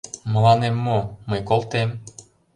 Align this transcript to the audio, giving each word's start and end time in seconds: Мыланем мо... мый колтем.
Мыланем 0.33 0.75
мо... 0.85 0.99
мый 1.29 1.41
колтем. 1.49 1.89